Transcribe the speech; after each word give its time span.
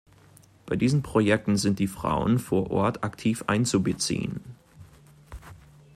Bei 0.65 0.75
diesen 0.75 1.03
Projekten 1.03 1.57
sind 1.57 1.77
die 1.77 1.85
Frauen 1.85 2.39
vor 2.39 2.71
Ort 2.71 3.03
aktiv 3.03 3.43
einzubeziehen. 3.45 4.41